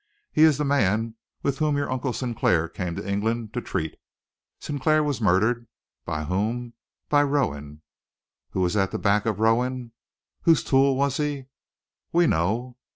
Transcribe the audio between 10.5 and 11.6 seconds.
tool was he?